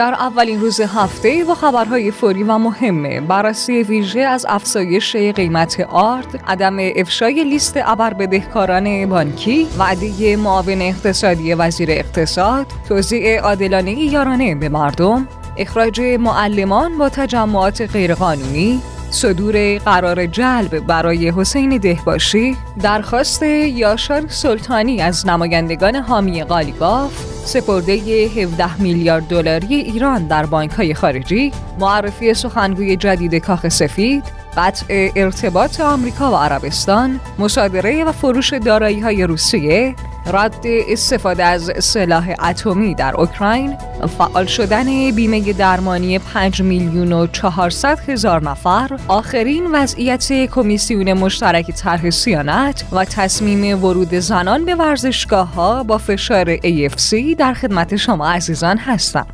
در 0.00 0.14
اولین 0.14 0.60
روز 0.60 0.80
هفته 0.80 1.44
با 1.44 1.54
خبرهای 1.54 2.10
فوری 2.10 2.42
و 2.42 2.58
مهمه. 2.58 3.20
بررسی 3.20 3.82
ویژه 3.82 4.20
از 4.20 4.46
افزایش 4.48 5.16
قیمت 5.16 5.80
آرد 5.80 6.44
عدم 6.46 6.76
افشای 6.96 7.44
لیست 7.44 7.74
ابر 7.76 8.14
بدهکاران 8.14 9.06
بانکی 9.06 9.66
وعده 9.78 10.36
معاون 10.36 10.82
اقتصادی 10.82 11.54
وزیر 11.54 11.90
اقتصاد 11.90 12.66
توزیع 12.88 13.40
عادلانه 13.40 13.92
یارانه 13.92 14.54
به 14.54 14.68
مردم 14.68 15.28
اخراج 15.56 16.00
معلمان 16.00 16.98
با 16.98 17.08
تجمعات 17.08 17.80
غیرقانونی 17.80 18.82
صدور 19.10 19.78
قرار 19.78 20.26
جلب 20.26 20.78
برای 20.86 21.30
حسین 21.30 21.76
دهباشی 21.76 22.56
درخواست 22.82 23.42
یاشار 23.42 24.24
سلطانی 24.28 25.00
از 25.00 25.26
نمایندگان 25.26 25.96
حامی 25.96 26.44
قالیباف 26.44 27.12
سپرده 27.44 27.92
17 27.92 28.82
میلیارد 28.82 29.28
دلاری 29.28 29.74
ایران 29.74 30.26
در 30.26 30.46
بانک 30.46 30.70
های 30.70 30.94
خارجی 30.94 31.52
معرفی 31.78 32.34
سخنگوی 32.34 32.96
جدید 32.96 33.34
کاخ 33.34 33.68
سفید 33.68 34.24
قطع 34.56 35.10
ارتباط 35.16 35.80
آمریکا 35.80 36.32
و 36.32 36.36
عربستان 36.36 37.20
مصادره 37.38 38.04
و 38.04 38.12
فروش 38.12 38.52
دارایی 38.52 39.00
های 39.00 39.24
روسیه 39.24 39.94
رد 40.32 40.64
استفاده 40.64 41.44
از 41.44 41.72
سلاح 41.78 42.34
اتمی 42.48 42.94
در 42.94 43.14
اوکراین 43.16 43.76
فعال 44.18 44.46
شدن 44.46 45.10
بیمه 45.10 45.52
درمانی 45.52 46.18
5 46.18 46.62
میلیون 46.62 47.12
و 47.12 47.26
400 47.26 47.98
هزار 48.08 48.42
نفر 48.42 48.98
آخرین 49.08 49.66
وضعیت 49.72 50.32
کمیسیون 50.46 51.12
مشترک 51.12 51.70
طرح 51.70 52.10
سیانت 52.10 52.84
و 52.92 53.04
تصمیم 53.04 53.84
ورود 53.84 54.14
زنان 54.14 54.64
به 54.64 54.74
ورزشگاه 54.74 55.54
ها 55.54 55.82
با 55.82 55.98
فشار 55.98 56.56
AFC 56.56 57.34
در 57.38 57.54
خدمت 57.54 57.96
شما 57.96 58.30
عزیزان 58.30 58.78
هستم. 58.78 59.26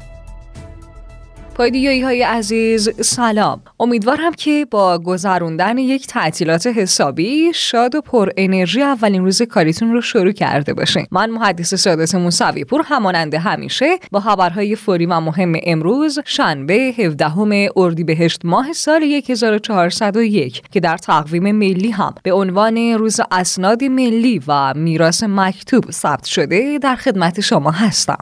پایدیایی 1.56 2.00
های 2.00 2.22
عزیز 2.22 2.90
سلام. 3.00 3.62
امیدوارم 3.80 4.32
که 4.32 4.66
با 4.70 4.98
گذروندن 4.98 5.78
یک 5.78 6.06
تعطیلات 6.06 6.66
حسابی 6.66 7.52
شاد 7.54 7.94
و 7.94 8.00
پر 8.00 8.28
انرژی 8.36 8.82
اولین 8.82 9.24
روز 9.24 9.42
کاریتون 9.42 9.92
رو 9.92 10.00
شروع 10.00 10.32
کرده 10.32 10.74
باشین. 10.74 11.06
من 11.10 11.30
محدث 11.30 11.74
سادات 11.74 12.14
موسوی 12.14 12.64
پور 12.64 12.82
همانند 12.84 13.34
همیشه 13.34 13.86
با 14.12 14.20
خبرهای 14.20 14.76
فوری 14.76 15.06
و 15.06 15.20
مهم 15.20 15.52
امروز 15.62 16.18
شنبه 16.24 16.74
17 16.74 17.70
اردیبهشت 17.76 18.40
ماه 18.44 18.72
سال 18.72 19.02
1401 19.02 20.62
که 20.70 20.80
در 20.80 20.96
تقویم 20.96 21.52
ملی 21.52 21.90
هم 21.90 22.14
به 22.22 22.32
عنوان 22.32 22.76
روز 22.78 23.20
اسناد 23.30 23.84
ملی 23.84 24.40
و 24.46 24.74
میراث 24.74 25.24
مکتوب 25.28 25.90
ثبت 25.90 26.24
شده 26.24 26.78
در 26.78 26.96
خدمت 26.96 27.40
شما 27.40 27.70
هستم. 27.70 28.18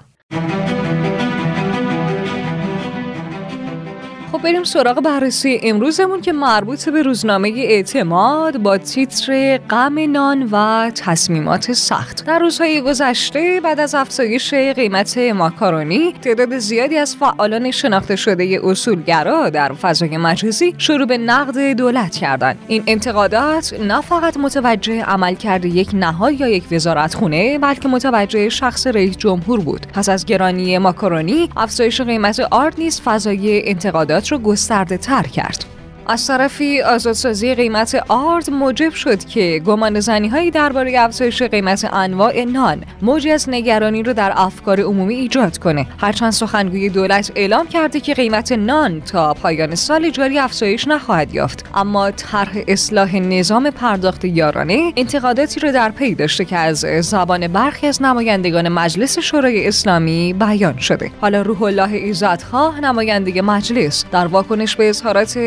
بریم 4.45 4.65
سراغ 4.65 5.01
بررسی 5.01 5.61
امروزمون 5.63 6.21
که 6.21 6.33
مربوط 6.33 6.89
به 6.89 7.03
روزنامه 7.03 7.49
اعتماد 7.57 8.59
با 8.59 8.79
تیتر 8.79 9.59
غم 9.59 10.13
نان 10.13 10.49
و 10.53 10.91
تصمیمات 10.95 11.73
سخت. 11.73 12.27
در 12.27 12.39
روزهای 12.39 12.81
گذشته 12.81 13.61
بعد 13.65 13.81
از 13.81 13.95
افزایش 13.95 14.55
قیمت 14.55 15.19
ماکارونی 15.19 16.13
تعداد 16.23 16.59
زیادی 16.59 16.97
از 16.97 17.17
فعالان 17.17 17.71
شناخته 17.71 18.17
شده 18.17 18.61
اصولگرا 18.65 19.51
در 19.51 19.73
فضای 19.73 20.17
مجازی 20.17 20.75
شروع 20.79 21.07
به 21.07 21.19
نقد 21.19 21.73
دولت 21.73 22.17
کردند. 22.17 22.59
این 22.69 22.83
انتقادات 22.87 23.75
نه 23.81 24.01
فقط 24.01 24.37
متوجه 24.37 25.03
عملکرد 25.03 25.65
یک 25.65 25.91
نهاد 25.95 26.41
یا 26.41 26.49
یک 26.49 26.65
وزارت 26.73 27.15
خونه 27.15 27.59
بلکه 27.59 27.89
متوجه 27.89 28.49
شخص 28.49 28.87
رئیس 28.87 29.17
جمهور 29.17 29.61
بود. 29.61 29.87
پس 29.95 30.09
از 30.09 30.27
گرانی 30.27 30.79
ماکارونی 30.79 31.51
افزایش 31.57 32.01
قیمت 32.01 32.41
آرد 32.41 32.75
نیز 32.79 33.01
فضای 33.01 33.69
انتقادات 33.69 34.34
رو 34.35 34.41
گسترده 34.41 34.97
تر 34.97 35.23
کرد. 35.23 35.74
از 36.07 36.27
طرفی 36.27 36.83
آزادسازی 36.83 37.55
قیمت 37.55 38.03
آرد 38.09 38.51
موجب 38.51 38.93
شد 38.93 39.25
که 39.25 39.63
گمان 39.67 40.01
زنی 40.01 40.29
هایی 40.29 40.51
درباره 40.51 41.01
افزایش 41.01 41.43
قیمت 41.43 41.89
انواع 41.93 42.45
نان 42.45 42.85
موجی 43.03 43.31
از 43.31 43.49
نگرانی 43.49 44.03
رو 44.03 44.13
در 44.13 44.33
افکار 44.37 44.81
عمومی 44.81 45.15
ایجاد 45.15 45.59
کنه. 45.59 45.87
هرچند 45.99 46.31
سخنگوی 46.31 46.89
دولت 46.89 47.33
اعلام 47.35 47.67
کرده 47.67 48.01
که 48.01 48.15
قیمت 48.15 48.53
نان 48.53 49.01
تا 49.01 49.35
پایان 49.35 49.75
سال 49.75 50.11
جاری 50.11 50.39
افزایش 50.39 50.89
نخواهد 50.89 51.35
یافت. 51.35 51.65
اما 51.75 52.11
طرح 52.11 52.53
اصلاح 52.69 53.17
نظام 53.17 53.71
پرداخت 53.71 54.25
یارانه 54.25 54.93
انتقاداتی 54.97 55.61
رو 55.61 55.73
در 55.73 55.91
پی 55.91 56.15
داشته 56.15 56.45
که 56.45 56.57
از 56.57 56.79
زبان 57.01 57.49
برخی 57.49 57.87
از 57.87 58.03
نمایندگان 58.03 58.69
مجلس 58.69 59.19
شورای 59.19 59.69
اسلامی 59.69 60.33
بیان 60.33 60.79
شده. 60.79 61.11
حالا 61.21 61.43
روح 61.43 61.63
الله 61.63 61.93
ایزدخواه 61.93 62.81
نماینده 62.81 63.43
مجلس 63.43 64.05
در 64.13 64.27
واکنش 64.27 64.77
به 64.77 64.89
اظهارات 64.89 65.39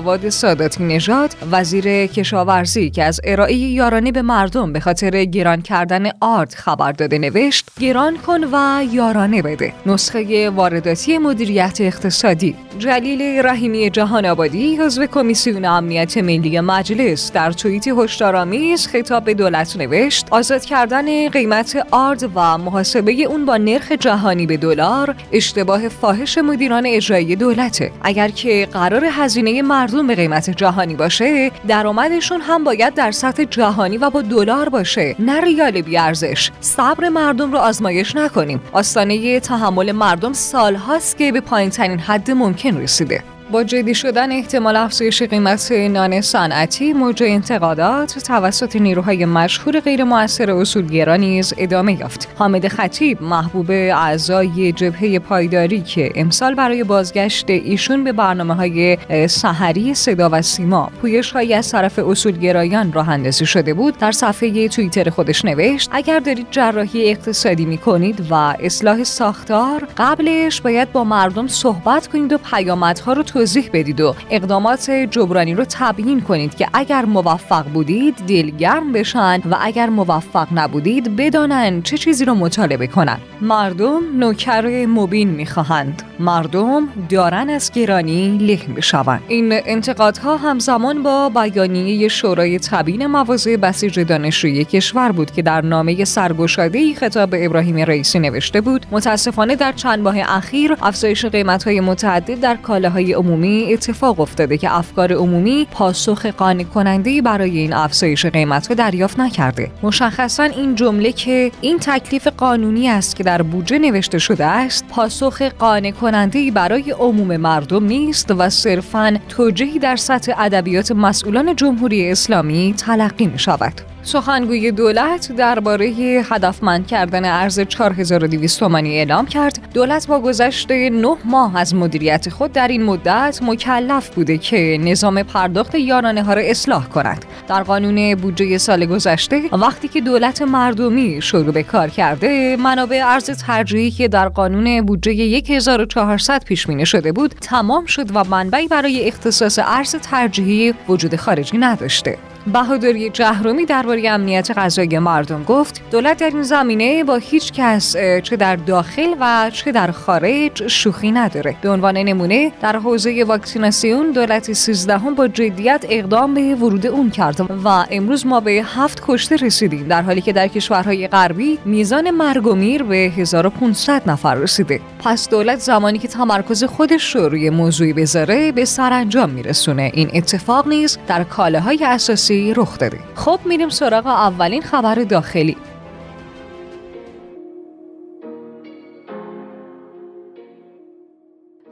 جواد 0.00 0.28
ساداتی 0.28 0.84
نژاد 0.84 1.34
وزیر 1.52 2.06
کشاورزی 2.06 2.90
که 2.90 3.04
از 3.04 3.20
ارائه 3.24 3.54
یارانه 3.54 4.12
به 4.12 4.22
مردم 4.22 4.72
به 4.72 4.80
خاطر 4.80 5.24
گران 5.24 5.62
کردن 5.62 6.10
آرد 6.20 6.54
خبر 6.54 6.92
داده 6.92 7.18
نوشت 7.18 7.68
گران 7.80 8.16
کن 8.16 8.44
و 8.44 8.84
یارانه 8.92 9.42
بده. 9.42 9.72
نسخه 9.86 10.50
وارداتی 10.50 11.18
مدیریت 11.18 11.78
اقتصادی. 11.80 12.56
جلیل 12.78 13.46
رحیمی 13.46 13.90
جهان 13.90 14.26
آبادی 14.26 14.76
حزب 14.76 15.06
کمیسیون 15.06 15.64
امنیت 15.64 16.18
ملی 16.18 16.60
مجلس 16.60 17.32
در 17.32 17.52
توییتی 17.52 17.90
هشدارآمیز 17.90 18.86
خطاب 18.86 19.24
به 19.24 19.34
دولت 19.34 19.76
نوشت 19.76 20.26
آزاد 20.30 20.64
کردن 20.64 21.28
قیمت 21.28 21.86
آرد 21.90 22.30
و 22.34 22.58
محاسبه 22.58 23.12
اون 23.12 23.44
با 23.44 23.56
نرخ 23.56 23.92
جهانی 23.92 24.46
به 24.46 24.56
دلار 24.56 25.14
اشتباه 25.32 25.88
فاحش 25.88 26.38
مدیران 26.38 26.86
اجرایی 26.86 27.36
دولته. 27.36 27.92
اگر 28.02 28.28
که 28.28 28.68
قرار 28.72 29.04
هزینه 29.04 29.62
مردم 29.90 30.06
به 30.06 30.14
قیمت 30.14 30.50
جهانی 30.50 30.94
باشه 30.94 31.50
درآمدشون 31.68 32.40
هم 32.40 32.64
باید 32.64 32.94
در 32.94 33.10
سطح 33.10 33.44
جهانی 33.44 33.98
و 33.98 34.10
با 34.10 34.22
دلار 34.22 34.68
باشه. 34.68 35.16
نه 35.18 35.40
ریال 35.40 35.80
بیارزش 35.80 36.50
صبر 36.60 37.08
مردم 37.08 37.52
رو 37.52 37.58
آزمایش 37.58 38.16
نکنیم. 38.16 38.60
آستانه 38.72 39.40
تحمل 39.40 39.92
مردم 39.92 40.32
سالهاست 40.32 41.18
که 41.18 41.32
به 41.32 41.40
پایین 41.40 41.70
ترین 41.70 41.98
حد 41.98 42.30
ممکن 42.30 42.76
رسیده. 42.76 43.22
با 43.52 43.64
جدی 43.64 43.94
شدن 43.94 44.32
احتمال 44.32 44.76
افزایش 44.76 45.22
قیمت 45.22 45.72
نان 45.72 46.20
صنعتی 46.20 46.92
موج 46.92 47.22
انتقادات 47.26 48.18
توسط 48.18 48.76
نیروهای 48.76 49.24
مشهور 49.24 49.80
غیر 49.80 50.04
موثر 50.04 50.50
اصولگرا 50.50 51.16
نیز 51.16 51.54
ادامه 51.58 52.00
یافت. 52.00 52.28
حامد 52.38 52.68
خطیب 52.68 53.22
محبوب 53.22 53.70
اعضای 53.70 54.72
جبهه 54.72 55.18
پایداری 55.18 55.80
که 55.80 56.12
امسال 56.14 56.54
برای 56.54 56.84
بازگشت 56.84 57.50
ایشون 57.50 58.04
به 58.04 58.12
برنامه 58.12 58.54
های 58.54 58.98
سحری 59.28 59.94
صدا 59.94 60.28
و 60.32 60.42
سیما 60.42 60.90
پویش 61.00 61.30
های 61.30 61.54
از 61.54 61.70
طرف 61.70 61.98
اصولگرایان 61.98 62.92
راه 62.92 63.08
اندازی 63.08 63.46
شده 63.46 63.74
بود 63.74 63.98
در 63.98 64.12
صفحه 64.12 64.68
توییتر 64.68 65.10
خودش 65.10 65.44
نوشت 65.44 65.90
اگر 65.92 66.18
دارید 66.18 66.46
جراحی 66.50 67.10
اقتصادی 67.10 67.64
می 67.64 67.78
کنید 67.78 68.26
و 68.30 68.34
اصلاح 68.34 69.04
ساختار 69.04 69.88
قبلش 69.98 70.60
باید 70.60 70.92
با 70.92 71.04
مردم 71.04 71.46
صحبت 71.46 72.06
کنید 72.06 72.32
و 72.32 72.38
پیامدها 72.38 73.12
رو 73.12 73.22
توضیح 73.40 73.70
بدید 73.72 74.00
و 74.00 74.14
اقدامات 74.30 74.90
جبرانی 74.90 75.54
رو 75.54 75.64
تبیین 75.68 76.20
کنید 76.20 76.54
که 76.54 76.68
اگر 76.72 77.04
موفق 77.04 77.64
بودید 77.64 78.14
دلگرم 78.14 78.92
بشن 78.92 79.40
و 79.50 79.56
اگر 79.60 79.88
موفق 79.88 80.48
نبودید 80.54 81.16
بدانن 81.16 81.82
چه 81.82 81.98
چیزی 81.98 82.24
رو 82.24 82.34
مطالبه 82.34 82.86
کنن. 82.86 83.18
مردم 83.40 84.00
نوکر 84.18 84.86
مبین 84.86 85.28
می‌خواهند. 85.28 86.09
مردم 86.20 86.88
دارن 87.08 87.50
از 87.50 87.70
گرانی 87.70 88.38
له 88.38 88.74
بشوند 88.76 89.20
این 89.28 89.52
انتقادها 89.52 90.36
همزمان 90.36 91.02
با 91.02 91.28
بیانیه 91.28 92.08
شورای 92.08 92.58
تبیین 92.58 93.06
مواضع 93.06 93.56
بسیج 93.56 94.00
دانشجویی 94.00 94.64
کشور 94.64 95.12
بود 95.12 95.30
که 95.30 95.42
در 95.42 95.60
نامه 95.60 96.04
سرگشاده 96.04 96.94
خطاب 96.94 97.30
به 97.30 97.46
ابراهیم 97.46 97.76
رئیسی 97.76 98.18
نوشته 98.18 98.60
بود. 98.60 98.86
متاسفانه 98.90 99.56
در 99.56 99.72
چند 99.72 99.98
ماه 99.98 100.14
اخیر 100.18 100.76
افزایش 100.82 101.24
قیمت‌های 101.24 101.80
متعدد 101.80 102.40
در 102.40 102.56
کالاهای 102.56 103.12
عمومی 103.12 103.72
اتفاق 103.72 104.20
افتاده 104.20 104.58
که 104.58 104.76
افکار 104.76 105.12
عمومی 105.12 105.66
پاسخ 105.70 106.26
قانع 106.26 106.64
کننده 106.64 107.22
برای 107.22 107.58
این 107.58 107.72
افزایش 107.72 108.26
قیمت 108.26 108.68
رو 108.68 108.74
دریافت 108.74 109.20
نکرده. 109.20 109.70
مشخصا 109.82 110.42
این 110.42 110.74
جمله 110.74 111.12
که 111.12 111.52
این 111.60 111.78
تکلیف 111.78 112.26
قانونی 112.26 112.88
است 112.88 113.16
که 113.16 113.24
در 113.24 113.42
بودجه 113.42 113.78
نوشته 113.78 114.18
شده 114.18 114.44
است 114.44 114.84
پاسخ 114.88 115.42
قانع 115.42 115.90
کننده 116.10 116.50
برای 116.50 116.90
عموم 116.90 117.36
مردم 117.36 117.84
نیست 117.84 118.30
و 118.30 118.50
صرفا 118.50 119.18
توجهی 119.28 119.78
در 119.78 119.96
سطح 119.96 120.32
ادبیات 120.38 120.92
مسئولان 120.92 121.56
جمهوری 121.56 122.10
اسلامی 122.10 122.74
تلقی 122.78 123.26
می 123.26 123.38
شود 123.38 123.72
سخنگوی 124.02 124.70
دولت 124.70 125.32
درباره 125.32 125.86
هدفمند 126.30 126.86
کردن 126.86 127.24
ارز 127.24 127.60
4200 127.60 128.60
تومانی 128.60 128.98
اعلام 128.98 129.26
کرد. 129.26 129.58
دولت 129.74 130.06
با 130.06 130.20
گذشت 130.20 130.70
9 130.70 131.16
ماه 131.24 131.56
از 131.56 131.74
مدیریت 131.74 132.28
خود 132.28 132.52
در 132.52 132.68
این 132.68 132.82
مدت 132.82 133.40
مکلف 133.42 134.10
بوده 134.10 134.38
که 134.38 134.78
نظام 134.80 135.22
پرداخت 135.22 135.74
یارانه 135.74 136.22
ها 136.22 136.34
را 136.34 136.42
اصلاح 136.42 136.88
کند. 136.88 137.24
در 137.48 137.62
قانون 137.62 138.14
بودجه 138.14 138.58
سال 138.58 138.86
گذشته 138.86 139.42
وقتی 139.52 139.88
که 139.88 140.00
دولت 140.00 140.42
مردمی 140.42 141.22
شروع 141.22 141.52
به 141.52 141.62
کار 141.62 141.88
کرده 141.88 142.56
منابع 142.56 143.02
ارز 143.04 143.30
ترجیحی 143.30 143.90
که 143.90 144.08
در 144.08 144.28
قانون 144.28 144.86
بودجه 144.86 145.42
1400 145.48 146.44
پیش 146.44 146.66
بینی 146.66 146.86
شده 146.86 147.12
بود 147.12 147.34
تمام 147.40 147.86
شد 147.86 148.16
و 148.16 148.24
منبعی 148.24 148.68
برای 148.68 149.08
اختصاص 149.08 149.58
ارز 149.62 149.96
ترجیحی 149.96 150.74
وجود 150.88 151.16
خارجی 151.16 151.58
نداشته. 151.58 152.29
بهادری 152.46 153.10
جهرومی 153.10 153.64
درباره 153.64 154.10
امنیت 154.10 154.50
غذایی 154.56 154.98
مردم 154.98 155.44
گفت 155.44 155.82
دولت 155.90 156.16
در 156.16 156.30
این 156.30 156.42
زمینه 156.42 157.04
با 157.04 157.16
هیچ 157.16 157.52
کس 157.52 157.96
چه 158.22 158.36
در 158.36 158.56
داخل 158.56 159.14
و 159.20 159.50
چه 159.50 159.72
در 159.72 159.90
خارج 159.90 160.66
شوخی 160.66 161.12
نداره. 161.12 161.56
به 161.62 161.70
عنوان 161.70 161.96
نمونه 161.96 162.52
در 162.62 162.76
حوزه 162.76 163.24
واکسیناسیون 163.24 164.10
دولت 164.10 164.52
13 164.52 164.98
هم 164.98 165.14
با 165.14 165.28
جدیت 165.28 165.86
اقدام 165.88 166.34
به 166.34 166.54
ورود 166.54 166.86
اون 166.86 167.10
کرد 167.10 167.40
و 167.64 167.68
امروز 167.90 168.26
ما 168.26 168.40
به 168.40 168.50
هفت 168.50 169.02
کشته 169.06 169.36
رسیدیم 169.36 169.88
در 169.88 170.02
حالی 170.02 170.20
که 170.20 170.32
در 170.32 170.48
کشورهای 170.48 171.08
غربی 171.08 171.58
میزان 171.64 172.10
مرگ 172.10 172.46
و 172.46 172.54
میر 172.54 172.82
به 172.82 172.96
1500 172.96 174.10
نفر 174.10 174.34
رسیده. 174.34 174.80
پس 175.04 175.28
دولت 175.28 175.58
زمانی 175.58 175.98
که 175.98 176.08
تمرکز 176.08 176.64
خودش 176.64 177.16
رو 177.16 177.28
روی 177.28 177.50
موضوعی 177.50 177.92
بذاره 177.92 178.52
به 178.52 178.64
سرانجام 178.64 179.30
میرسونه. 179.30 179.90
این 179.94 180.10
اتفاق 180.14 180.68
نیز 180.68 180.98
در 181.08 181.24
کالاهای 181.24 181.84
اساسی 181.84 182.29
رخ 182.32 182.78
داده 182.78 182.98
خب 183.14 183.40
میریم 183.44 183.68
سراغ 183.68 184.06
اولین 184.06 184.62
خبر 184.62 184.94
داخلی. 184.94 185.56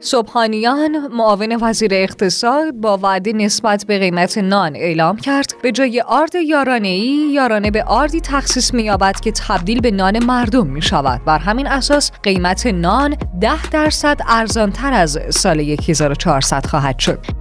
صبحانیان 0.01 1.07
معاون 1.07 1.57
وزیر 1.61 1.93
اقتصاد 1.93 2.73
با 2.73 2.97
وعده 2.97 3.33
نسبت 3.33 3.85
به 3.85 3.99
قیمت 3.99 4.37
نان 4.37 4.75
اعلام 4.75 5.17
کرد. 5.17 5.53
به 5.63 5.71
جای 5.71 6.01
آرد 6.01 6.35
یارانه 6.35 6.87
ای 6.87 7.31
یارانه 7.33 7.71
به 7.71 7.83
آردی 7.83 8.21
تخصیص 8.21 8.73
مییابد 8.73 9.19
که 9.19 9.31
تبدیل 9.31 9.81
به 9.81 9.91
نان 9.91 10.23
مردم 10.23 10.67
می 10.67 10.81
شود 10.81 11.25
بر 11.25 11.37
همین 11.37 11.67
اساس 11.67 12.11
قیمت 12.23 12.67
نان 12.67 13.15
ده 13.41 13.69
درصد 13.69 14.17
ارزان 14.27 14.71
تر 14.71 14.93
از 14.93 15.19
سال 15.29 15.59
1400 15.59 16.65
خواهد 16.65 16.99
شد. 16.99 17.38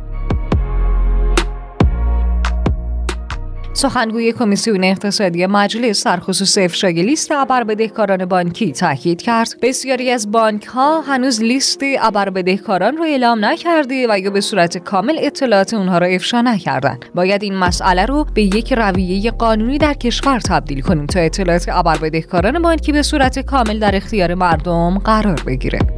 سخنگوی 3.78 4.32
کمیسیون 4.32 4.84
اقتصادی 4.84 5.46
مجلس 5.46 6.06
در 6.06 6.16
خصوص 6.16 6.58
افشای 6.58 7.02
لیست 7.02 7.32
ابربدهکاران 7.32 8.24
بانکی 8.24 8.72
تاکید 8.72 9.22
کرد 9.22 9.54
بسیاری 9.62 10.10
از 10.10 10.30
بانک 10.30 10.64
ها 10.64 11.00
هنوز 11.00 11.42
لیست 11.42 11.80
ابربدهکاران 12.00 12.96
را 12.96 13.04
اعلام 13.04 13.44
نکرده 13.44 14.06
و 14.10 14.18
یا 14.18 14.30
به 14.30 14.40
صورت 14.40 14.78
کامل 14.78 15.16
اطلاعات 15.18 15.74
اونها 15.74 15.98
را 15.98 16.06
افشا 16.06 16.40
نکردن 16.40 16.98
باید 17.14 17.42
این 17.42 17.56
مسئله 17.56 18.06
رو 18.06 18.26
به 18.34 18.42
یک 18.42 18.72
رویه 18.72 19.30
قانونی 19.30 19.78
در 19.78 19.94
کشور 19.94 20.40
تبدیل 20.40 20.80
کنیم 20.80 21.06
تا 21.06 21.20
اطلاعات 21.20 21.68
ابربدهکاران 21.68 22.62
بانکی 22.62 22.92
به 22.92 23.02
صورت 23.02 23.38
کامل 23.38 23.78
در 23.78 23.96
اختیار 23.96 24.34
مردم 24.34 24.98
قرار 24.98 25.40
بگیره 25.46 25.97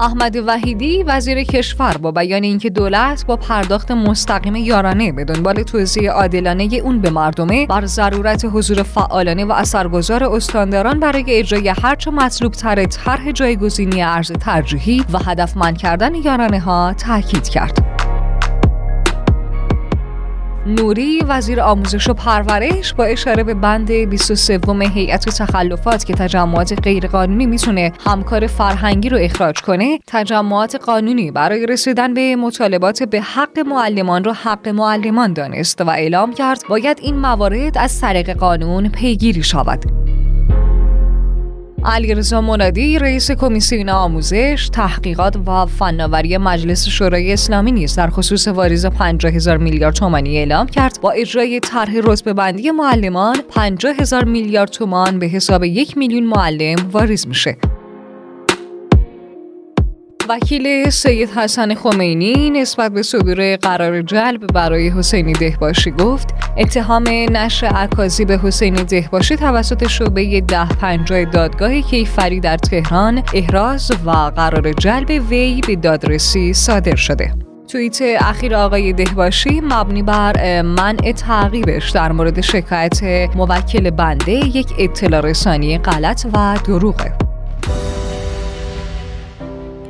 احمد 0.00 0.36
وحیدی 0.46 1.02
وزیر 1.02 1.42
کشور 1.42 1.96
با 1.96 2.12
بیان 2.12 2.42
اینکه 2.42 2.70
دولت 2.70 3.26
با 3.26 3.36
پرداخت 3.36 3.90
مستقیم 3.90 4.56
یارانه 4.56 5.12
به 5.12 5.24
دنبال 5.24 5.62
توزیع 5.62 6.10
عادلانه 6.10 6.64
اون 6.84 7.00
به 7.00 7.10
مردمه 7.10 7.66
بر 7.66 7.86
ضرورت 7.86 8.44
حضور 8.52 8.82
فعالانه 8.82 9.44
و 9.44 9.52
اثرگذار 9.52 10.24
استانداران 10.24 11.00
برای 11.00 11.24
اجرای 11.28 11.68
هرچه 11.68 12.10
مطلوب 12.10 12.52
تر 12.52 12.86
طرح 12.86 13.32
جایگزینی 13.32 14.02
ارز 14.02 14.32
ترجیحی 14.32 15.04
و 15.12 15.18
هدفمند 15.18 15.78
کردن 15.78 16.14
یارانه 16.14 16.60
ها 16.60 16.94
تاکید 16.98 17.48
کرد. 17.48 17.87
نوری 20.68 21.20
وزیر 21.28 21.60
آموزش 21.60 22.08
و 22.08 22.14
پرورش 22.14 22.94
با 22.94 23.04
اشاره 23.04 23.42
به 23.42 23.54
بند 23.54 23.92
23 23.92 24.60
هیئت 24.94 25.28
تخلفات 25.28 26.04
که 26.04 26.14
تجمعات 26.14 26.80
غیرقانونی 26.82 27.46
می‌تونه 27.46 27.92
همکار 28.06 28.46
فرهنگی 28.46 29.08
رو 29.08 29.18
اخراج 29.20 29.60
کنه 29.60 29.98
تجمعات 30.06 30.74
قانونی 30.74 31.30
برای 31.30 31.66
رسیدن 31.66 32.14
به 32.14 32.36
مطالبات 32.36 33.02
به 33.02 33.20
حق 33.20 33.58
معلمان 33.58 34.24
رو 34.24 34.32
حق 34.32 34.68
معلمان 34.68 35.32
دانست 35.32 35.80
و 35.80 35.90
اعلام 35.90 36.32
کرد 36.32 36.62
باید 36.68 36.98
این 37.02 37.16
موارد 37.16 37.78
از 37.78 38.00
طریق 38.00 38.30
قانون 38.30 38.88
پیگیری 38.88 39.42
شود. 39.42 40.07
علیرضا 41.84 42.40
منادی 42.40 42.98
رئیس 42.98 43.30
کمیسیون 43.30 43.88
آموزش، 43.88 44.68
تحقیقات 44.72 45.36
و 45.36 45.66
فناوری 45.66 46.38
مجلس 46.38 46.88
شورای 46.88 47.32
اسلامی 47.32 47.72
نیز 47.72 47.96
در 47.96 48.10
خصوص 48.10 48.48
واریز 48.48 48.86
50 48.86 49.32
هزار 49.32 49.56
میلیارد 49.56 49.94
تومانی 49.94 50.38
اعلام 50.38 50.66
کرد. 50.66 50.98
با 51.02 51.10
اجرای 51.10 51.60
طرح 51.60 51.92
رتبه 52.04 52.32
بندی 52.32 52.70
معلمان 52.70 53.36
50 53.50 53.94
هزار 53.98 54.24
میلیارد 54.24 54.70
تومان 54.70 55.18
به 55.18 55.26
حساب 55.26 55.64
یک 55.64 55.96
میلیون 55.96 56.24
معلم 56.24 56.76
واریز 56.92 57.28
میشه. 57.28 57.56
وکیل 60.28 60.90
سید 60.90 61.30
حسن 61.30 61.74
خمینی 61.74 62.50
نسبت 62.50 62.92
به 62.92 63.02
صدور 63.02 63.56
قرار 63.56 64.02
جلب 64.02 64.46
برای 64.46 64.88
حسینی 64.88 65.32
دهباشی 65.32 65.90
گفت 65.90 66.34
اتهام 66.56 67.04
نشر 67.08 67.66
عکازی 67.66 68.24
به 68.24 68.38
حسینی 68.38 68.84
دهباشی 68.84 69.36
توسط 69.36 69.86
شعبه 69.86 70.40
ده 70.40 70.68
پنجاه 70.68 71.24
دادگاه 71.24 71.80
کیفری 71.80 72.40
در 72.40 72.56
تهران 72.56 73.22
احراز 73.34 73.90
و 74.06 74.10
قرار 74.10 74.72
جلب 74.72 75.22
وی 75.30 75.60
به 75.66 75.76
دادرسی 75.76 76.52
صادر 76.52 76.96
شده. 76.96 77.34
توییت 77.68 77.98
اخیر 78.20 78.54
آقای 78.54 78.92
دهباشی 78.92 79.60
مبنی 79.60 80.02
بر 80.02 80.62
منع 80.62 81.12
تعقیبش 81.12 81.90
در 81.90 82.12
مورد 82.12 82.40
شکایت 82.40 83.02
موکل 83.36 83.90
بنده 83.90 84.32
یک 84.32 84.68
اطلاع 84.78 85.20
رسانی 85.20 85.78
غلط 85.78 86.26
و 86.34 86.58
دروغه. 86.66 87.27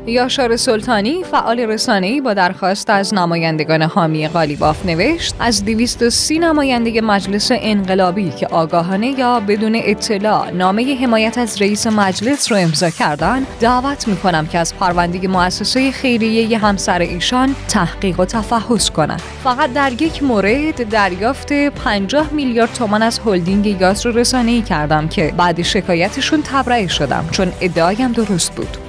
یاشار 0.08 0.56
سلطانی 0.56 1.24
فعال 1.24 1.60
رسانه‌ای 1.60 2.20
با 2.20 2.34
درخواست 2.34 2.90
از 2.90 3.14
نمایندگان 3.14 3.82
حامی 3.82 4.28
قالیباف 4.28 4.86
نوشت 4.86 5.34
از 5.40 5.64
230 5.64 6.38
نماینده 6.38 7.00
مجلس 7.00 7.48
انقلابی 7.52 8.30
که 8.30 8.46
آگاهانه 8.46 9.06
یا 9.06 9.40
بدون 9.40 9.72
اطلاع 9.84 10.50
نامه 10.50 10.96
حمایت 11.02 11.38
از 11.38 11.62
رئیس 11.62 11.86
مجلس 11.86 12.52
رو 12.52 12.58
امضا 12.58 12.90
کردن 12.90 13.46
دعوت 13.60 14.08
می‌کنم 14.08 14.46
که 14.46 14.58
از 14.58 14.74
پرونده 14.74 15.28
مؤسسه 15.28 15.90
خیریه 15.90 16.58
همسر 16.58 16.98
ایشان 16.98 17.54
تحقیق 17.68 18.20
و 18.20 18.24
تفحص 18.24 18.90
کنند. 18.90 19.22
فقط 19.44 19.72
در 19.72 20.02
یک 20.02 20.22
مورد 20.22 20.88
دریافت 20.88 21.52
50 21.68 22.32
میلیارد 22.32 22.72
تومان 22.72 23.02
از 23.02 23.20
هلدینگ 23.26 23.66
یاس 23.66 24.06
رو 24.06 24.12
رسانه‌ای 24.12 24.62
کردم 24.62 25.08
که 25.08 25.34
بعد 25.36 25.62
شکایتشون 25.62 26.42
تبرئه 26.42 26.86
شدم 26.86 27.28
چون 27.30 27.52
ادعایم 27.60 28.12
درست 28.12 28.54
بود. 28.54 28.87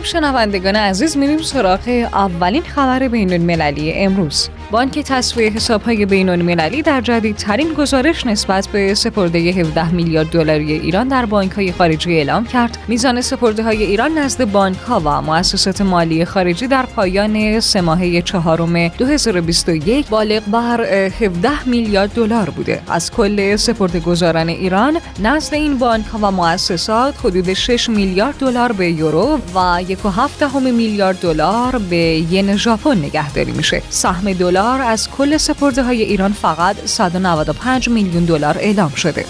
خب 0.00 0.06
شنوندگان 0.06 0.76
عزیز 0.76 1.16
میریم 1.16 1.38
سراغ 1.42 1.88
اولین 2.12 2.62
خبر 2.62 3.08
بین 3.08 3.32
المللی 3.32 3.92
امروز. 3.92 4.48
بانک 4.70 4.98
تصفیه 4.98 5.50
حسابهای 5.50 6.06
بین 6.06 6.28
المللی 6.28 6.82
در 6.82 7.00
جدیدترین 7.00 7.72
گزارش 7.72 8.26
نسبت 8.26 8.68
به 8.68 8.94
سپرده 8.94 9.38
17 9.38 9.90
میلیارد 9.90 10.30
دلاری 10.30 10.72
ایران 10.72 11.08
در 11.08 11.26
بانک 11.26 11.52
های 11.52 11.72
خارجی 11.72 12.14
اعلام 12.14 12.44
کرد. 12.44 12.78
میزان 12.88 13.20
سپرده 13.20 13.62
های 13.62 13.82
ایران 13.82 14.18
نزد 14.18 14.44
بانک 14.44 14.76
ها 14.76 15.02
و 15.04 15.22
مؤسسات 15.22 15.80
مالی 15.80 16.24
خارجی 16.24 16.66
در 16.66 16.86
پایان 16.86 17.60
سه 17.60 17.80
ماهه 17.80 18.22
چهارم 18.22 18.88
2021 18.88 20.08
بالغ 20.08 20.42
بر 20.44 20.84
17 20.84 21.68
میلیارد 21.68 22.12
دلار 22.14 22.50
بوده. 22.50 22.82
از 22.88 23.10
کل 23.10 23.56
سپرده 23.56 24.00
گذاران 24.00 24.48
ایران 24.48 24.98
نزد 25.22 25.54
این 25.54 25.78
بانک 25.78 26.06
ها 26.06 26.18
و 26.22 26.30
مؤسسات 26.30 27.14
حدود 27.24 27.52
6 27.52 27.88
میلیارد 27.88 28.38
دلار 28.38 28.72
به 28.72 28.90
یورو 28.90 29.38
و 29.54 29.82
1.7 29.84 30.54
میلیارد 30.54 31.20
دلار 31.20 31.78
به 31.90 31.96
ین 32.30 32.56
ژاپن 32.56 32.98
نگهداری 32.98 33.52
میشه. 33.52 33.82
سهم 33.88 34.32
دلار 34.32 34.59
از 34.60 35.10
کل 35.10 35.36
سپرده 35.36 35.82
های 35.82 36.02
ایران 36.02 36.32
فقط 36.32 36.76
195 36.86 37.88
میلیون 37.88 38.24
دلار 38.24 38.58
اعلام 38.58 38.90
شده. 38.90 39.24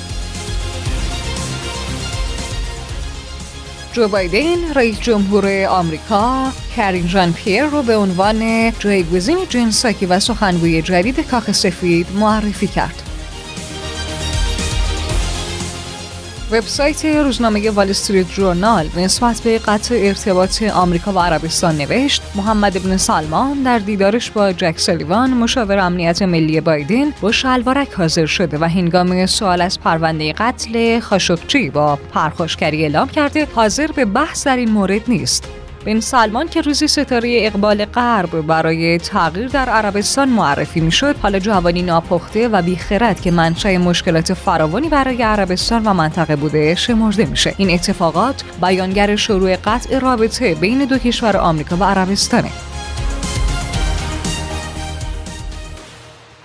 جو 3.93 4.09
بایدن 4.09 4.75
رئیس 4.75 5.01
جمهور 5.01 5.65
آمریکا 5.65 6.53
کرین 6.77 7.07
جان 7.07 7.33
پیر 7.33 7.65
رو 7.65 7.83
به 7.83 7.97
عنوان 7.97 8.73
جایگزین 8.79 9.39
جنساکی 9.49 10.07
و 10.07 10.21
سخنگوی 10.21 10.83
جدید 10.83 11.21
کاخ 11.21 11.53
سفید 11.53 12.07
معرفی 12.15 12.67
کرد. 12.67 13.10
وبسایت 16.53 17.05
روزنامه 17.05 17.71
وال 17.71 17.91
استریت 17.91 18.29
جورنال 18.29 18.89
نسبت 18.97 19.41
به 19.41 19.59
قطع 19.59 19.95
ارتباط 19.99 20.63
آمریکا 20.63 21.13
و 21.13 21.19
عربستان 21.19 21.77
نوشت 21.77 22.23
محمد 22.35 22.77
ابن 22.77 22.97
سلمان 22.97 23.63
در 23.63 23.79
دیدارش 23.79 24.31
با 24.31 24.53
جک 24.53 24.75
سلیوان 24.79 25.31
مشاور 25.31 25.79
امنیت 25.79 26.23
ملی 26.23 26.61
بایدن 26.61 27.11
با 27.21 27.33
شلوارک 27.33 27.93
حاضر 27.93 28.27
شده 28.27 28.59
و 28.59 28.65
هنگام 28.65 29.27
سوال 29.27 29.61
از 29.61 29.81
پرونده 29.81 30.33
قتل 30.33 31.01
خاشقچی 31.01 31.71
با 31.71 31.99
پرخاشگری 32.15 32.83
اعلام 32.83 33.09
کرده 33.09 33.49
حاضر 33.55 33.87
به 33.87 34.05
بحث 34.05 34.47
در 34.47 34.57
این 34.57 34.71
مورد 34.71 35.03
نیست. 35.09 35.60
بن 35.85 36.01
سلمان 36.01 36.49
که 36.49 36.61
روزی 36.61 36.89
ستاره 36.89 37.39
اقبال 37.43 37.85
غرب 37.85 38.41
برای 38.41 38.99
تغییر 38.99 39.49
در 39.49 39.69
عربستان 39.69 40.29
معرفی 40.29 40.81
می‌شد 40.81 41.17
حالا 41.23 41.39
جوانی 41.39 41.83
ناپخته 41.83 42.49
و 42.49 42.63
بیخرد 42.63 43.21
که 43.21 43.31
منشأ 43.31 43.79
مشکلات 43.79 44.35
فراوانی 44.35 44.89
برای 44.89 45.23
عربستان 45.23 45.85
و 45.85 45.95
منطقه 45.95 46.37
بوده 46.37 46.75
شمرده 46.75 47.25
میشه. 47.25 47.55
این 47.57 47.71
اتفاقات 47.71 48.45
بیانگر 48.61 49.17
شروع 49.17 49.57
قطع 49.57 49.99
رابطه 49.99 50.55
بین 50.55 50.85
دو 50.85 50.99
کشور 50.99 51.37
آمریکا 51.37 51.77
و 51.77 51.85
عربستانه. 51.85 52.51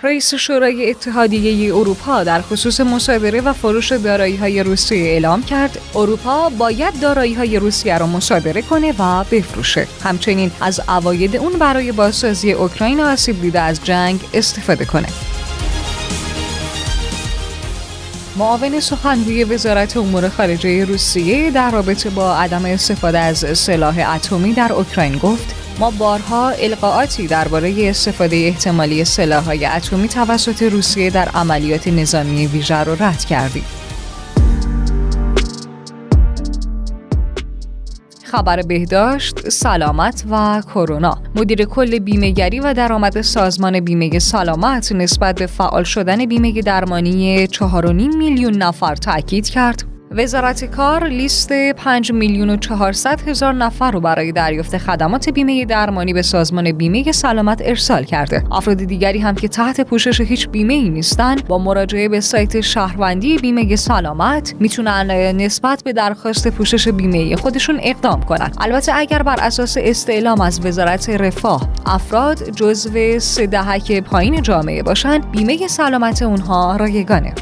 رئیس 0.06 0.36
شورای 0.36 0.90
اتحادیه 0.90 1.76
اروپا 1.76 2.24
در 2.24 2.42
خصوص 2.42 2.82
مصادره 2.82 3.42
و 3.42 3.54
فروش 3.54 3.92
دارایی 3.92 4.36
های 4.36 4.64
روسیه 4.64 5.08
اعلام 5.08 5.44
کرد. 5.44 5.80
اروپا 5.96 6.50
باید 6.50 7.00
دارایی 7.00 7.34
های 7.34 7.60
روسیه 7.60 7.98
را 7.98 8.08
مصادره 8.08 8.62
کنه 8.62 8.94
و 9.00 9.24
بفروشه. 9.24 9.88
همچنین 10.04 10.52
از 10.62 10.82
اواید 10.90 11.36
اون 11.36 11.54
برای 11.54 11.92
بازسازی 11.92 12.52
اوکراین 12.52 13.00
آسیب 13.00 13.42
دیده 13.42 13.60
از 13.60 13.84
جنگ 13.84 14.20
استفاده 14.34 14.86
کنه. 14.86 15.08
معاون 18.38 18.80
سخنگوی 18.80 19.44
وزارت 19.44 19.98
امور 19.98 20.30
خارجه 20.30 20.86
روسیه 20.86 21.52
در 21.52 21.72
رابطه 21.72 22.10
با 22.10 22.36
عدم 22.38 22.66
استفاده 22.66 23.20
از 23.20 23.58
سلاح 23.60 24.16
اتمی 24.16 24.54
در 24.54 24.74
اوکراین 24.74 25.18
گفت 25.18 25.65
ما 25.80 25.92
بارها 25.92 26.50
القاعاتی 26.50 27.28
درباره 27.28 27.90
استفاده 27.90 28.36
احتمالی 28.36 29.06
سلاح‌های 29.06 29.66
اتمی 29.66 30.08
توسط 30.08 30.64
روسیه 30.64 31.10
در 31.10 31.30
عملیات 31.30 31.88
نظامی 31.88 32.48
ویژه 32.48 32.84
را 32.84 32.94
رد 32.94 33.26
کردیم. 33.26 33.66
خبر 38.24 38.62
بهداشت، 38.62 39.50
سلامت 39.50 40.24
و 40.32 40.62
کرونا. 40.74 41.18
مدیر 41.36 41.66
کل 41.66 42.00
بیمهگری 42.00 42.60
و 42.60 42.74
درآمد 42.74 43.22
سازمان 43.22 43.80
بیمه 43.80 44.20
سلامت 44.20 44.92
نسبت 44.92 45.40
به 45.40 45.46
فعال 45.46 45.84
شدن 45.84 46.26
بیمه 46.26 46.62
درمانی 46.62 47.48
4.5 47.48 48.16
میلیون 48.18 48.54
نفر 48.54 48.96
تاکید 48.96 49.50
کرد 49.50 49.95
وزارت 50.18 50.66
کار 50.66 51.08
لیست 51.08 51.54
5 51.54 52.12
میلیون 52.12 52.50
و 52.50 52.58
400 52.58 53.22
هزار 53.22 53.54
نفر 53.54 53.92
رو 53.92 54.00
برای 54.00 54.32
دریافت 54.32 54.78
خدمات 54.78 55.30
بیمه 55.30 55.66
درمانی 55.66 56.14
به 56.14 56.22
سازمان 56.22 56.72
بیمه 56.72 57.12
سلامت 57.12 57.62
ارسال 57.66 58.04
کرده. 58.04 58.44
افراد 58.52 58.78
دیگری 58.78 59.20
هم 59.20 59.36
که 59.36 59.48
تحت 59.48 59.82
پوشش 59.82 60.22
هیچ 60.22 60.50
بیمه 60.50 60.74
ای 60.74 60.90
نیستن 60.90 61.36
با 61.36 61.58
مراجعه 61.58 62.10
به 62.10 62.20
سایت 62.20 62.62
شهروندی 62.62 63.38
بیمه 63.38 63.76
سلامت 63.76 64.56
می‌تونن 64.60 65.12
نسبت 65.42 65.84
به 65.84 65.94
درخواست 65.94 66.48
پوشش 66.48 66.88
بیمه 66.88 67.36
خودشون 67.36 67.80
اقدام 67.84 68.24
کنن. 68.24 68.52
البته 68.58 68.92
اگر 68.96 69.24
بر 69.24 69.40
اساس 69.40 69.78
استعلام 69.80 70.42
از 70.42 70.66
وزارت 70.66 71.10
رفاه 71.10 71.70
افراد 71.86 72.50
جزو 72.50 73.20
سه 73.20 73.48
دهک 73.48 74.00
پایین 74.00 74.42
جامعه 74.42 74.84
باشن 74.84 75.18
بیمه 75.18 75.68
سلامت 75.68 76.22
اونها 76.22 76.76
رایگانه. 76.76 77.34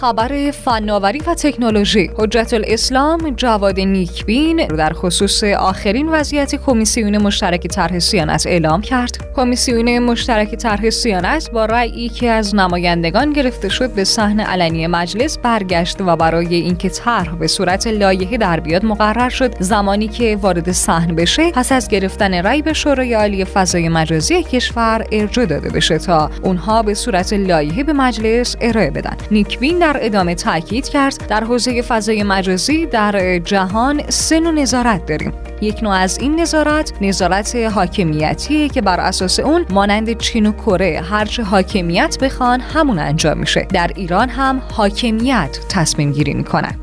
خبر 0.00 0.50
فناوری 0.50 1.18
و 1.26 1.34
تکنولوژی. 1.34 2.10
حجت 2.16 2.54
الاسلام 2.54 3.30
جواد 3.30 3.80
نیکبین 3.80 4.66
در 4.66 4.92
خصوص 4.92 5.44
آخرین 5.44 6.08
وضعیت 6.08 6.54
کمیسیون 6.54 7.18
مشترک 7.18 7.66
طرح 7.66 7.98
سیانت 7.98 8.46
اعلام 8.46 8.80
کرد. 8.80 9.16
کمیسیون 9.36 9.98
مشترک 9.98 10.54
طرح 10.54 10.90
سیانت 10.90 11.50
با 11.50 11.64
رأیی 11.64 12.08
که 12.08 12.30
از 12.30 12.54
نمایندگان 12.54 13.32
گرفته 13.32 13.68
شد 13.68 13.94
به 13.94 14.04
صحن 14.04 14.40
علنی 14.40 14.86
مجلس 14.86 15.38
برگشت 15.38 16.00
و 16.00 16.16
برای 16.16 16.54
اینکه 16.54 16.88
طرح 16.88 17.34
به 17.34 17.46
صورت 17.46 17.86
لایحه 17.86 18.36
در 18.36 18.60
بیاد 18.60 18.84
مقرر 18.84 19.28
شد. 19.28 19.62
زمانی 19.62 20.08
که 20.08 20.36
وارد 20.36 20.72
صحن 20.72 21.14
بشه 21.14 21.50
پس 21.50 21.72
از 21.72 21.88
گرفتن 21.88 22.34
رأی 22.34 22.62
به 22.62 22.72
شورای 22.72 23.14
عالی 23.14 23.44
فضای 23.44 23.88
مجازی 23.88 24.42
کشور 24.42 25.06
ارجاع 25.12 25.46
داده 25.46 25.70
بشه 25.70 25.98
تا 25.98 26.30
اونها 26.42 26.82
به 26.82 26.94
صورت 26.94 27.32
لایحه 27.32 27.82
به 27.82 27.92
مجلس 27.92 28.56
ارائه 28.60 28.90
بدن. 28.90 29.16
نیکبین 29.30 29.87
در 29.92 29.98
ادامه 30.00 30.34
تاکید 30.34 30.88
کرد 30.88 31.26
در 31.28 31.44
حوزه 31.44 31.82
فضای 31.82 32.22
مجازی 32.22 32.86
در 32.86 33.38
جهان 33.38 34.02
سه 34.08 34.40
نوع 34.40 34.52
نظارت 34.52 35.06
داریم. 35.06 35.32
یک 35.60 35.82
نوع 35.82 35.92
از 35.92 36.18
این 36.18 36.40
نظارت 36.40 36.92
نظارت 37.00 37.56
حاکمیتی 37.56 38.68
که 38.68 38.80
بر 38.80 39.00
اساس 39.00 39.40
اون 39.40 39.66
مانند 39.70 40.18
چین 40.18 40.46
و 40.46 40.52
کره 40.52 41.00
هرچه 41.10 41.42
حاکمیت 41.42 42.18
بخوان 42.20 42.60
همون 42.60 42.98
انجام 42.98 43.38
میشه. 43.38 43.66
در 43.72 43.90
ایران 43.96 44.28
هم 44.28 44.62
حاکمیت 44.72 45.58
تصمیم 45.68 46.12
گیری 46.12 46.34
می‌کنن. 46.34 46.74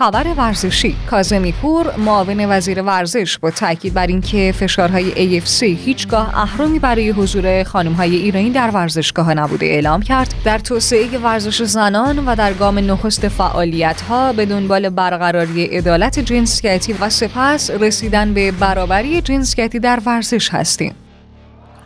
خبر 0.00 0.34
ورزشی. 0.36 0.96
کازمی 1.10 1.52
پور 1.52 1.96
معاون 1.96 2.46
وزیر 2.48 2.82
ورزش 2.82 3.38
با 3.38 3.50
تاکید 3.50 3.94
بر 3.94 4.06
اینکه 4.06 4.54
فشارهای 4.58 5.40
AFC 5.40 5.62
هیچگاه 5.62 6.38
اهرامی 6.38 6.78
برای 6.78 7.10
حضور 7.10 7.62
خانمهای 7.62 8.16
ایرانی 8.16 8.50
در 8.50 8.70
ورزشگاه 8.70 9.34
نبوده 9.34 9.66
اعلام 9.66 10.02
کرد. 10.02 10.34
در 10.44 10.58
توسعه 10.58 11.18
ورزش 11.18 11.62
زنان 11.62 12.26
و 12.26 12.34
در 12.34 12.52
گام 12.52 12.78
نخست 12.78 13.28
فعالیت 13.28 14.00
ها 14.00 14.32
به 14.32 14.46
دنبال 14.46 14.88
برقراری 14.88 15.64
عدالت 15.64 16.18
جنسیتی 16.18 16.92
و 16.92 17.10
سپس 17.10 17.70
رسیدن 17.70 18.34
به 18.34 18.52
برابری 18.52 19.20
جنسیتی 19.20 19.78
در 19.78 20.00
ورزش 20.06 20.48
هستیم. 20.50 20.94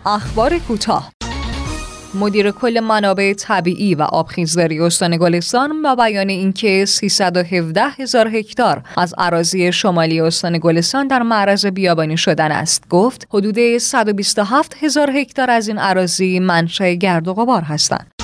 اخبار 0.06 0.58
کوتاه. 0.58 1.13
مدیر 2.14 2.50
کل 2.50 2.80
منابع 2.80 3.32
طبیعی 3.32 3.94
و 3.94 4.02
آبخیزداری 4.02 4.80
استان 4.80 5.16
گلستان 5.16 5.82
با 5.82 5.94
بیان 5.94 6.28
اینکه 6.28 6.84
317 6.84 7.82
هزار 7.98 8.28
هکتار 8.28 8.82
از 8.96 9.14
اراضی 9.18 9.72
شمالی 9.72 10.20
استان 10.20 10.58
گلستان 10.58 11.06
در 11.06 11.22
معرض 11.22 11.66
بیابانی 11.66 12.16
شدن 12.16 12.52
است. 12.52 12.88
گفت 12.88 13.26
حدود 13.30 13.78
127 13.78 14.76
هزار 14.80 15.10
هکتار 15.10 15.50
از 15.50 15.68
این 15.68 15.78
اراضی 15.78 16.38
منشأ 16.38 16.92
گرد 16.94 17.28
و 17.28 17.34
غبار 17.34 17.62
هستند. 17.62 18.23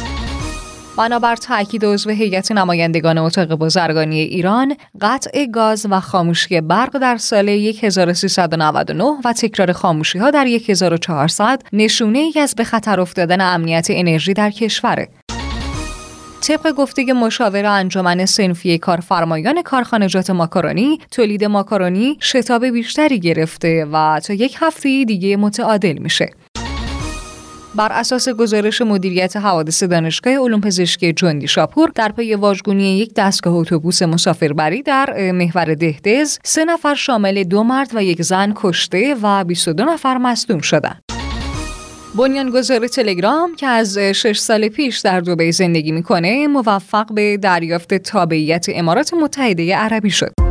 بنابر 1.00 1.36
تاکید 1.36 1.84
عضو 1.84 2.10
هیئت 2.10 2.52
نمایندگان 2.52 3.18
اتاق 3.18 3.54
بازرگانی 3.54 4.20
ایران 4.20 4.76
قطع 5.00 5.46
گاز 5.46 5.86
و 5.90 6.00
خاموشی 6.00 6.60
برق 6.60 6.98
در 6.98 7.16
سال 7.16 7.48
1399 7.48 9.04
و 9.24 9.32
تکرار 9.32 9.72
خاموشی 9.72 10.18
ها 10.18 10.30
در 10.30 10.46
1400 10.68 11.62
نشونه 11.72 12.18
ای 12.18 12.40
از 12.40 12.54
به 12.54 12.64
خطر 12.64 13.00
افتادن 13.00 13.40
امنیت 13.40 13.86
انرژی 13.90 14.32
در 14.32 14.50
کشوره 14.50 15.08
طبق 16.40 16.72
گفته 16.72 17.12
مشاور 17.12 17.66
انجمن 17.66 18.26
سنفی 18.26 18.78
کارفرمایان 18.78 19.62
کارخانجات 19.62 20.30
ماکارونی 20.30 20.98
تولید 21.10 21.44
ماکارونی 21.44 22.18
شتاب 22.22 22.66
بیشتری 22.66 23.20
گرفته 23.20 23.86
و 23.92 24.20
تا 24.24 24.34
یک 24.34 24.56
هفته 24.60 25.04
دیگه 25.04 25.36
متعادل 25.36 25.98
میشه. 25.98 26.30
بر 27.74 27.92
اساس 27.92 28.28
گزارش 28.28 28.82
مدیریت 28.82 29.36
حوادث 29.36 29.82
دانشگاه 29.82 30.34
علوم 30.34 30.60
پزشکی 30.60 31.12
جندی 31.12 31.48
شاپور 31.48 31.92
در 31.94 32.08
پی 32.08 32.34
واژگونی 32.34 32.98
یک 32.98 33.14
دستگاه 33.14 33.54
اتوبوس 33.54 34.02
مسافربری 34.02 34.82
در 34.82 35.32
محور 35.32 35.74
دهدز 35.74 36.38
سه 36.44 36.64
نفر 36.64 36.94
شامل 36.94 37.44
دو 37.44 37.62
مرد 37.62 37.90
و 37.94 38.02
یک 38.02 38.22
زن 38.22 38.52
کشته 38.56 39.16
و 39.22 39.44
22 39.44 39.84
نفر 39.84 40.18
مصدوم 40.18 40.60
شدند. 40.60 41.02
بنیانگذار 42.14 42.86
تلگرام 42.86 43.54
که 43.54 43.66
از 43.66 43.98
شش 43.98 44.38
سال 44.38 44.68
پیش 44.68 44.98
در 44.98 45.20
دبی 45.20 45.52
زندگی 45.52 45.92
می‌کنه 45.92 46.46
موفق 46.46 47.14
به 47.14 47.36
دریافت 47.36 47.94
تابعیت 47.94 48.66
امارات 48.68 49.14
متحده 49.14 49.76
عربی 49.76 50.10
شد. 50.10 50.49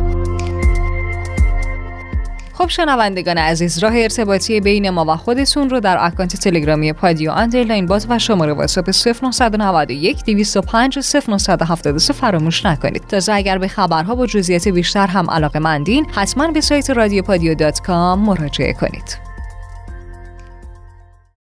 خب 2.60 2.68
شنوندگان 2.68 3.38
عزیز 3.38 3.78
راه 3.78 3.92
ارتباطی 3.96 4.60
بین 4.60 4.90
ما 4.90 5.04
و 5.08 5.16
خودتون 5.16 5.70
رو 5.70 5.80
در 5.80 5.96
اکانت 6.00 6.36
تلگرامی 6.36 6.92
پادیو 6.92 7.30
underline 7.30 7.86
باز 7.86 8.06
و 8.08 8.18
شماره 8.18 8.52
واتساپ 8.52 8.90
0991 9.22 10.24
205 10.24 10.98
0973 11.28 12.12
فراموش 12.12 12.66
نکنید. 12.66 13.06
تازه 13.06 13.32
اگر 13.32 13.58
به 13.58 13.68
خبرها 13.68 14.14
با 14.14 14.26
جزئیات 14.26 14.68
بیشتر 14.68 15.06
هم 15.06 15.30
علاقه 15.30 15.58
مندین 15.58 16.06
حتما 16.10 16.48
به 16.48 16.60
سایت 16.60 16.90
رادیو 16.90 17.22
پادیو 17.22 17.54
dot 17.54 17.80
com 17.80 18.18
مراجعه 18.18 18.72
کنید. 18.72 19.29